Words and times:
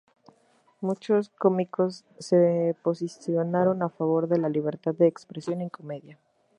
Muchos 0.79 1.29
cómicos 1.29 2.05
se 2.17 2.75
posicionaron 2.81 3.83
a 3.83 3.89
favor 3.89 4.27
de 4.27 4.39
la 4.39 4.49
libertad 4.49 4.95
de 4.95 5.05
expresión 5.05 5.61
en 5.61 5.69
comedia. 5.69 6.17